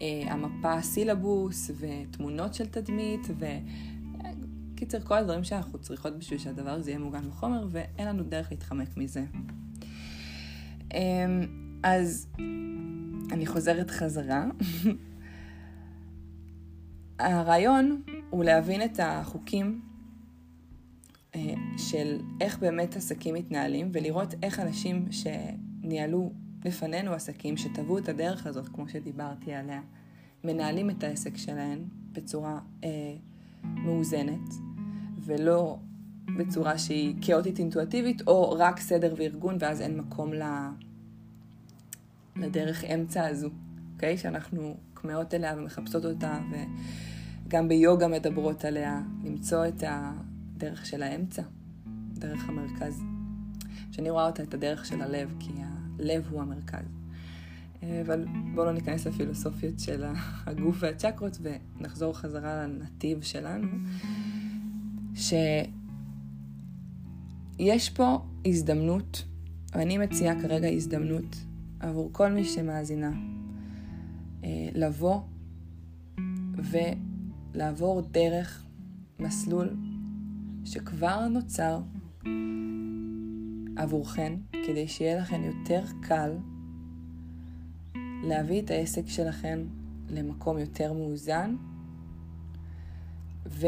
והמפה 0.00 0.82
סילבוס 0.82 1.70
ותמונות 1.78 2.54
של 2.54 2.66
תדמית 2.66 3.28
ו... 3.38 3.46
קיצר, 4.78 5.00
כל 5.00 5.14
הדברים 5.14 5.44
שאנחנו 5.44 5.78
צריכות 5.78 6.18
בשביל 6.18 6.38
שהדבר 6.38 6.70
הזה 6.70 6.90
יהיה 6.90 6.98
מוגן 6.98 7.28
בחומר, 7.28 7.66
ואין 7.70 8.08
לנו 8.08 8.22
דרך 8.22 8.50
להתחמק 8.50 8.96
מזה. 8.96 9.24
אז 11.82 12.26
אני 13.32 13.46
חוזרת 13.46 13.90
חזרה. 13.90 14.46
הרעיון 17.18 18.02
הוא 18.30 18.44
להבין 18.44 18.82
את 18.82 19.00
החוקים 19.02 19.80
אה, 21.34 21.54
של 21.76 22.20
איך 22.40 22.58
באמת 22.58 22.96
עסקים 22.96 23.34
מתנהלים, 23.34 23.90
ולראות 23.92 24.34
איך 24.42 24.60
אנשים 24.60 25.06
שניהלו 25.10 26.32
לפנינו 26.64 27.12
עסקים, 27.12 27.56
שטבעו 27.56 27.98
את 27.98 28.08
הדרך 28.08 28.46
הזאת, 28.46 28.68
כמו 28.68 28.88
שדיברתי 28.88 29.54
עליה, 29.54 29.80
מנהלים 30.44 30.90
את 30.90 31.04
העסק 31.04 31.36
שלהם 31.36 31.84
בצורה 32.12 32.58
אה, 32.84 33.14
מאוזנת, 33.64 34.48
ולא 35.20 35.78
בצורה 36.38 36.78
שהיא 36.78 37.14
כאוטית 37.20 37.58
אינטואטיבית, 37.58 38.22
או 38.26 38.50
רק 38.58 38.80
סדר 38.80 39.14
וארגון, 39.16 39.56
ואז 39.60 39.80
אין 39.80 39.96
מקום 39.96 40.34
ל... 40.34 40.42
לדרך 42.36 42.84
אמצע 42.84 43.26
הזו, 43.26 43.48
אוקיי? 43.94 44.14
Okay? 44.14 44.18
שאנחנו 44.18 44.76
כמהות 45.02 45.34
אליה 45.34 45.54
ומחפשות 45.58 46.04
אותה, 46.04 46.38
וגם 47.46 47.68
ביוגה 47.68 48.08
מדברות 48.08 48.64
עליה, 48.64 49.02
למצוא 49.24 49.66
את 49.66 49.84
הדרך 49.86 50.86
של 50.86 51.02
האמצע, 51.02 51.42
דרך 52.12 52.48
המרכז. 52.48 53.02
שאני 53.92 54.10
רואה 54.10 54.26
אותה 54.26 54.42
את 54.42 54.54
הדרך 54.54 54.86
של 54.86 55.02
הלב, 55.02 55.34
כי 55.40 55.50
הלב 55.98 56.26
הוא 56.30 56.42
המרכז. 56.42 56.84
אבל 57.82 58.24
בואו 58.54 58.66
לא 58.66 58.72
ניכנס 58.72 59.06
לפילוסופיות 59.06 59.78
של 59.78 60.04
הגוף 60.46 60.76
והצ'קרות 60.80 61.38
ונחזור 61.42 62.18
חזרה 62.18 62.66
לנתיב 62.66 63.22
שלנו. 63.22 63.68
שיש 65.14 65.70
פה 67.90 68.18
הזדמנות, 68.46 69.24
ואני 69.72 69.98
מציעה 69.98 70.42
כרגע 70.42 70.68
הזדמנות 70.68 71.36
עבור 71.80 72.10
כל 72.12 72.32
מי 72.32 72.44
שמאזינה, 72.44 73.08
אה, 73.08 73.37
לבוא 74.74 75.20
ולעבור 77.54 78.00
דרך 78.00 78.64
מסלול 79.18 79.76
שכבר 80.64 81.28
נוצר 81.28 81.80
עבורכן, 83.76 84.32
כדי 84.66 84.88
שיהיה 84.88 85.20
לכן 85.20 85.40
יותר 85.42 85.82
קל 86.02 86.30
להביא 88.24 88.62
את 88.62 88.70
העסק 88.70 89.08
שלכן 89.08 89.58
למקום 90.10 90.58
יותר 90.58 90.92
מאוזן, 90.92 91.56
ו... 93.46 93.66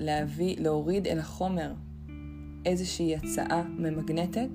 להביא, 0.00 0.56
להוריד 0.58 1.06
אל 1.06 1.18
החומר 1.18 1.74
איזושהי 2.64 3.16
הצעה 3.16 3.62
ממגנטת 3.62 4.48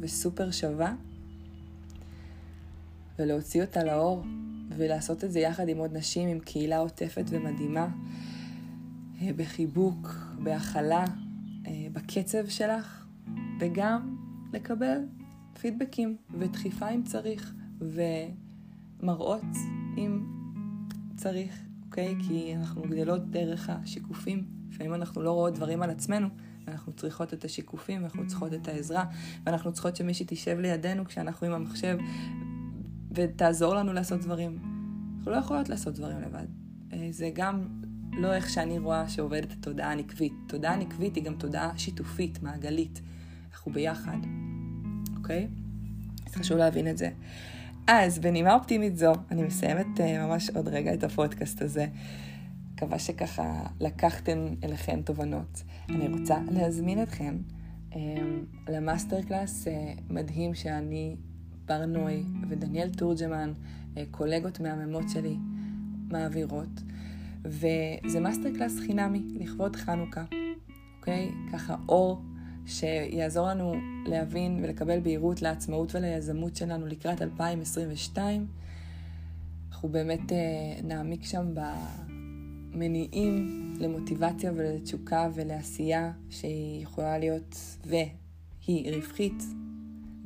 וסופר 0.00 0.50
שווה, 0.50 0.94
ולהוציא 3.18 3.62
אותה 3.62 3.84
לאור, 3.84 4.22
ולעשות 4.76 5.24
את 5.24 5.32
זה 5.32 5.40
יחד 5.40 5.68
עם 5.68 5.78
עוד 5.78 5.96
נשים, 5.96 6.28
עם 6.28 6.40
קהילה 6.40 6.78
עוטפת 6.78 7.24
ומדהימה, 7.28 7.88
אה, 9.22 9.30
בחיבוק, 9.36 10.14
בהכלה, 10.42 11.04
אה, 11.66 11.86
בקצב 11.92 12.48
שלך, 12.48 13.06
וגם 13.60 14.16
לקבל 14.52 14.98
פידבקים 15.60 16.16
ודחיפה 16.38 16.88
אם 16.88 17.02
צריך, 17.02 17.54
ומראות 17.80 19.56
אם 19.96 20.26
צריך, 21.16 21.60
אוקיי? 21.86 22.14
כי 22.28 22.56
אנחנו 22.56 22.82
גדלות 22.82 23.30
דרך 23.30 23.70
השיקופים. 23.70 24.44
לפעמים 24.70 24.94
אנחנו 24.94 25.22
לא 25.22 25.32
רואות 25.32 25.54
דברים 25.54 25.82
על 25.82 25.90
עצמנו, 25.90 26.28
ואנחנו 26.66 26.92
צריכות 26.92 27.34
את 27.34 27.44
השיקופים, 27.44 28.00
ואנחנו 28.02 28.26
צריכות 28.26 28.54
את 28.54 28.68
העזרה, 28.68 29.04
ואנחנו 29.46 29.72
צריכות 29.72 29.96
שמישהי 29.96 30.26
תשב 30.28 30.58
לידינו 30.58 31.04
כשאנחנו 31.04 31.46
עם 31.46 31.52
המחשב 31.52 31.98
ותעזור 33.14 33.74
לנו 33.74 33.92
לעשות 33.92 34.20
דברים. 34.20 34.58
אנחנו 35.18 35.32
לא 35.32 35.36
יכולות 35.36 35.68
לעשות 35.68 35.94
דברים 35.94 36.20
לבד. 36.20 36.46
אה, 36.92 37.08
זה 37.10 37.30
גם 37.34 37.68
לא 38.12 38.34
איך 38.34 38.50
שאני 38.50 38.78
רואה 38.78 39.08
שעובדת 39.08 39.52
התודעה 39.52 39.92
הנקבית. 39.92 40.32
תודעה 40.48 40.76
נקבית 40.76 41.14
היא 41.16 41.24
גם 41.24 41.34
תודעה 41.34 41.78
שיתופית, 41.78 42.42
מעגלית. 42.42 43.00
אנחנו 43.52 43.72
ביחד, 43.72 44.18
אוקיי? 45.16 45.48
אז 46.26 46.34
חשוב 46.34 46.56
להבין 46.56 46.88
את 46.88 46.98
זה. 46.98 47.10
אז 47.86 48.18
בנימה 48.18 48.54
אופטימית 48.54 48.96
זו, 48.96 49.12
אני 49.30 49.42
מסיימת 49.42 49.86
uh, 49.96 50.02
ממש 50.18 50.50
עוד 50.50 50.68
רגע 50.68 50.94
את 50.94 51.04
הפודקאסט 51.04 51.62
הזה. 51.62 51.86
מקווה 52.74 52.98
שככה 52.98 53.62
לקחתם 53.80 54.38
אליכם 54.64 55.02
תובנות. 55.02 55.62
אני 55.88 56.08
רוצה 56.08 56.38
להזמין 56.50 57.02
אתכם 57.02 57.38
אה, 57.94 57.98
ל 58.68 58.76
master 58.76 59.22
class 59.22 59.68
אה, 59.68 59.92
מדהים 60.10 60.54
שאני, 60.54 61.16
בר 61.70 61.86
נוי 61.86 62.22
ודניאל 62.48 62.90
תורג'מן, 62.90 63.52
אה, 63.96 64.04
קולגות 64.10 64.60
מהממות 64.60 65.08
שלי, 65.08 65.36
מעבירות. 66.10 66.82
וזה 67.44 68.20
master 68.20 68.54
class 68.56 68.78
חינמי 68.78 69.22
לכבוד 69.34 69.76
חנוכה, 69.76 70.24
אוקיי? 70.98 71.30
ככה 71.52 71.76
אור 71.88 72.22
שיעזור 72.66 73.46
לנו 73.48 73.74
להבין 74.06 74.60
ולקבל 74.62 75.00
בהירות 75.00 75.42
לעצמאות 75.42 75.94
וליזמות 75.94 76.56
שלנו 76.56 76.86
לקראת 76.86 77.22
2022. 77.22 78.46
אנחנו 79.70 79.88
באמת 79.88 80.32
אה, 80.32 80.38
נעמיק 80.84 81.24
שם 81.24 81.54
ב... 81.54 81.60
מניעים 82.72 83.74
למוטיבציה 83.80 84.52
ולתשוקה 84.56 85.28
ולעשייה 85.34 86.12
שהיא 86.30 86.82
יכולה 86.82 87.18
להיות 87.18 87.56
והיא 87.86 88.94
רווחית. 88.94 89.42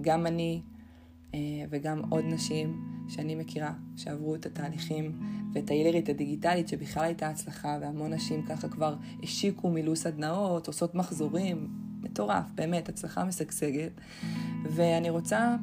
גם 0.00 0.26
אני 0.26 0.60
וגם 1.70 2.02
עוד 2.08 2.24
נשים 2.24 2.84
שאני 3.08 3.34
מכירה 3.34 3.72
שעברו 3.96 4.34
את 4.34 4.46
התהליכים 4.46 5.20
ואת 5.54 5.70
הילרית 5.70 6.08
הדיגיטלית 6.08 6.68
שבכלל 6.68 7.04
הייתה 7.04 7.28
הצלחה 7.28 7.78
והמון 7.80 8.12
נשים 8.12 8.42
ככה 8.46 8.68
כבר 8.68 8.96
השיקו, 9.22 9.70
מילאו 9.70 9.96
סדנאות, 9.96 10.66
עושות 10.66 10.94
מחזורים, 10.94 11.68
מטורף, 12.00 12.44
באמת, 12.54 12.88
הצלחה 12.88 13.24
משגשגת. 13.24 13.92
ואני 14.64 15.10
רוצה 15.10 15.56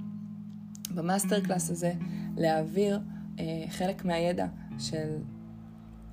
ב 0.96 1.02
master 1.02 1.40
class 1.40 1.70
הזה 1.70 1.94
להעביר 2.38 3.00
אה, 3.40 3.64
חלק 3.70 4.06
מהידע 4.06 4.48
של 4.80 5.18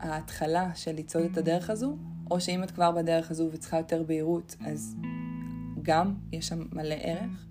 ההתחלה 0.01 0.75
של 0.75 0.93
לצעוד 0.93 1.25
את 1.25 1.37
הדרך 1.37 1.71
הזו, 1.71 1.97
או 2.31 2.41
שאם 2.41 2.63
את 2.63 2.71
כבר 2.71 2.93
בדרך 2.93 3.31
הזו 3.31 3.49
וצריכה 3.53 3.77
יותר 3.77 4.03
בהירות, 4.03 4.57
אז 4.61 4.97
גם 5.83 6.15
יש 6.33 6.49
שם 6.49 6.63
מלא 6.73 6.95
ערך. 6.95 7.48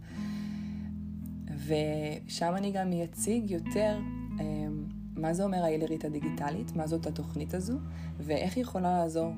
ושם 1.68 2.54
אני 2.56 2.72
גם 2.72 2.92
אציג 3.04 3.52
יותר 3.52 4.00
אמ, 4.40 4.86
מה 5.16 5.34
זה 5.34 5.44
אומר 5.44 5.64
ההילרית 5.64 6.06
הדיגיטלית, 6.06 6.76
מה 6.76 6.88
זאת 6.88 7.08
התוכנית 7.08 7.54
הזו, 7.54 7.78
ואיך 8.18 8.56
היא 8.56 8.62
יכולה 8.62 8.98
לעזור 8.98 9.34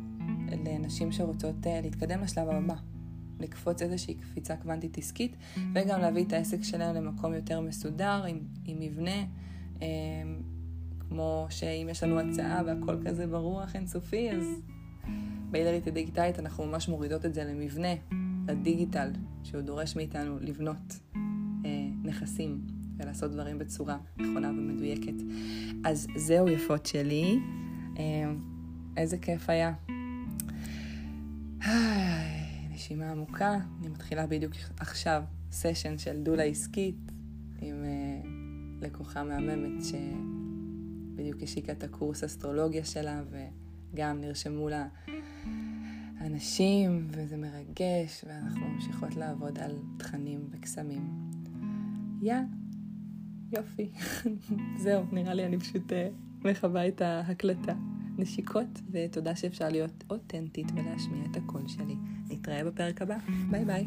לנשים 0.66 1.12
שרוצות 1.12 1.68
אה, 1.68 1.82
להתקדם 1.82 2.22
לשלב 2.22 2.50
הבא, 2.50 2.76
לקפוץ 3.40 3.82
איזושהי 3.82 4.14
קפיצה 4.14 4.56
קוונטית 4.56 4.98
עסקית, 4.98 5.36
וגם 5.76 6.02
להביא 6.02 6.26
את 6.26 6.34
העסק 6.34 6.64
שלהם 6.64 6.96
למקום 6.96 7.34
יותר 7.34 7.62
מסודר, 7.62 8.24
עם, 8.28 8.40
עם 8.66 8.80
מבנה. 8.80 9.26
אמ, 9.82 9.86
כמו 11.00 11.48
שאם 11.50 11.88
יש 11.92 12.04
לנו 12.04 12.20
הצעה 12.20 12.62
והכל 12.66 12.98
כזה 13.06 13.28
ברוח 13.28 13.76
אינסופי, 13.76 14.32
אז 14.32 14.46
בהילרית 15.52 15.88
הדיגיטלית 15.88 16.40
אנחנו 16.40 16.66
ממש 16.66 16.90
מורידות 16.90 17.26
את 17.26 17.34
זה 17.34 17.44
למבנה, 17.44 17.94
לדיגיטל, 18.48 19.12
שהוא 19.44 19.62
דורש 19.62 19.96
מאיתנו 19.96 20.38
לבנות 20.40 21.00
נכסים 22.10 22.62
ולעשות 22.98 23.32
דברים 23.32 23.60
בצורה 23.60 23.98
נכונה 24.18 24.50
ומדויקת. 24.50 25.14
אז 25.86 26.08
זהו 26.16 26.48
יפות 26.48 26.86
שלי, 26.86 27.40
אה, 27.98 28.32
איזה 28.98 29.18
כיף 29.18 29.50
היה. 29.50 29.74
נשימה 32.72 33.12
עמוקה, 33.12 33.58
אני 33.80 33.90
מתחילה 33.90 34.28
בדיוק 34.28 34.54
עכשיו 34.80 35.24
סשן 35.52 35.98
של 35.98 36.24
דולה 36.24 36.44
עסקית 36.44 37.12
עם 37.62 37.84
אה, 37.84 38.30
לקוחה 38.82 39.24
מהממת 39.24 39.84
ש... 39.86 39.94
בדיוק 41.16 41.44
השיקה 41.44 41.72
את 41.72 41.84
הקורס 41.84 42.24
אסטרולוגיה 42.24 42.86
שלה, 42.86 43.22
וגם 43.94 44.22
נרשמו 44.22 44.70
לה 44.70 44.88
אנשים, 46.22 47.08
וזה 47.12 47.38
מרגש, 47.38 48.26
ואנחנו 48.28 48.68
ממשיכות 48.68 49.16
לעבוד 49.16 49.60
על 49.60 49.80
תכנים 49.98 50.48
וקסמים. 50.52 51.29
יא, 52.22 52.36
יופי. 53.52 53.90
זהו, 54.84 55.04
נראה 55.12 55.34
לי 55.34 55.46
אני 55.46 55.60
פשוט 55.60 55.94
אה, 55.94 56.10
מכבה 56.46 56.88
את 56.88 57.02
ההקלטה. 57.02 57.74
נשיקות, 58.18 58.82
ותודה 58.92 59.36
שאפשר 59.36 59.70
להיות 59.70 60.04
אותנטית 60.10 60.68
ולהשמיע 60.72 61.26
את 61.32 61.38
הקול 61.38 61.68
שלי. 61.68 61.96
נתראה 62.30 62.64
בפרק 62.64 63.02
הבא. 63.02 63.18
ביי 63.52 63.66
ביי. 63.66 63.86